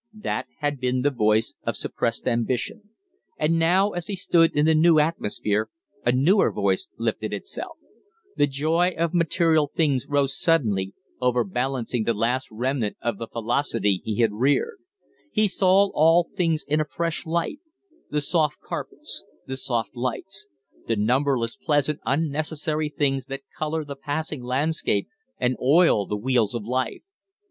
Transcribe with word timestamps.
That 0.17 0.47
had 0.61 0.79
been 0.79 1.03
the 1.03 1.11
voice 1.11 1.53
of 1.61 1.75
suppressed 1.75 2.27
ambition; 2.27 2.89
and 3.37 3.59
now 3.59 3.91
as 3.91 4.07
he 4.07 4.15
stood 4.15 4.51
in 4.55 4.65
the 4.65 4.73
new 4.73 4.97
atmosphere 4.97 5.69
a 6.03 6.11
newer 6.11 6.51
voice 6.51 6.89
lifted 6.97 7.33
itself. 7.33 7.77
The 8.35 8.47
joy 8.47 8.95
of 8.97 9.13
material 9.13 9.69
things 9.75 10.07
rose 10.07 10.35
suddenly, 10.35 10.95
overbalancing 11.21 12.05
the 12.05 12.15
last 12.15 12.47
remnant 12.49 12.97
of 12.99 13.19
the 13.19 13.27
philosophy 13.27 14.01
he 14.03 14.21
had 14.21 14.31
reared. 14.33 14.79
He 15.31 15.47
saw 15.47 15.91
all 15.93 16.27
things 16.35 16.65
in 16.67 16.81
a 16.81 16.85
fresh 16.85 17.27
light 17.27 17.59
the 18.09 18.21
soft 18.21 18.59
carpets, 18.59 19.23
the 19.45 19.55
soft 19.55 19.95
lights, 19.95 20.47
the 20.87 20.95
numberless 20.95 21.57
pleasant, 21.57 21.99
unnecessary 22.07 22.89
things 22.89 23.27
that 23.27 23.43
color 23.55 23.85
the 23.85 23.95
passing 23.97 24.41
landscape 24.41 25.07
and 25.37 25.55
oil 25.61 26.07
the 26.07 26.17
wheels 26.17 26.55
of 26.55 26.63
life. 26.63 27.03